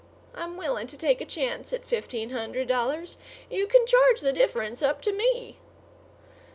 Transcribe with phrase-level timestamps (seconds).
[0.33, 3.17] I'm willing to take a chance at fifteen hundred dollars.
[3.51, 5.59] You can charge the difference up to me."